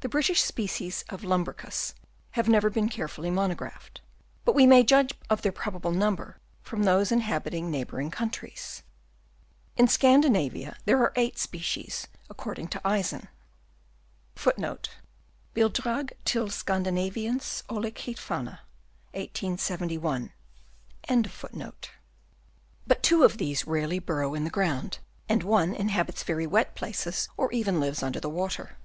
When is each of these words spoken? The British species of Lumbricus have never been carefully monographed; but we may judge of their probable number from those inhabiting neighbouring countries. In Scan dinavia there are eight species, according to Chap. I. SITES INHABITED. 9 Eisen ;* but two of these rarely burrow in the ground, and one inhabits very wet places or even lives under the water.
The 0.00 0.08
British 0.08 0.40
species 0.40 1.04
of 1.10 1.24
Lumbricus 1.24 1.92
have 2.30 2.48
never 2.48 2.70
been 2.70 2.88
carefully 2.88 3.30
monographed; 3.30 4.00
but 4.46 4.54
we 4.54 4.64
may 4.66 4.82
judge 4.82 5.12
of 5.28 5.42
their 5.42 5.52
probable 5.52 5.90
number 5.90 6.38
from 6.62 6.84
those 6.84 7.12
inhabiting 7.12 7.70
neighbouring 7.70 8.10
countries. 8.10 8.82
In 9.76 9.88
Scan 9.88 10.22
dinavia 10.22 10.78
there 10.86 10.96
are 11.02 11.12
eight 11.16 11.36
species, 11.38 12.08
according 12.30 12.68
to 12.68 12.78
Chap. 12.78 12.86
I. 12.86 13.02
SITES 13.02 13.12
INHABITED. 13.12 13.28
9 14.56 14.70
Eisen 14.70 14.90
;* 14.70 14.90
but 22.86 23.02
two 23.02 23.22
of 23.22 23.36
these 23.36 23.66
rarely 23.66 23.98
burrow 23.98 24.34
in 24.34 24.44
the 24.44 24.48
ground, 24.48 24.98
and 25.28 25.42
one 25.42 25.74
inhabits 25.74 26.22
very 26.22 26.46
wet 26.46 26.74
places 26.74 27.28
or 27.36 27.52
even 27.52 27.78
lives 27.78 28.02
under 28.02 28.18
the 28.18 28.30
water. 28.30 28.78